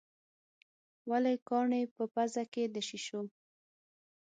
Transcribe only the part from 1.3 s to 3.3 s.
کاڼي په پزه کې د شېشو.